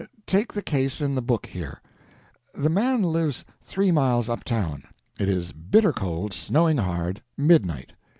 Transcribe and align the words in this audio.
Take 0.25 0.51
the 0.51 0.63
case 0.63 0.99
in 0.99 1.13
the 1.13 1.21
book 1.21 1.45
here. 1.45 1.79
The 2.55 2.71
man 2.71 3.03
lives 3.03 3.45
three 3.61 3.91
miles 3.91 4.29
up 4.29 4.43
town. 4.43 4.81
It 5.19 5.29
is 5.29 5.51
bitter 5.51 5.93
cold, 5.93 6.33
snowing 6.33 6.77
hard, 6.77 7.21
midnight. 7.37 7.93